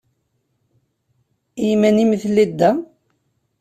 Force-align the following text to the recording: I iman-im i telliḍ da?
I 1.63 1.63
iman-im 1.73 2.11
i 2.15 2.17
telliḍ 2.23 2.51
da? 2.59 2.71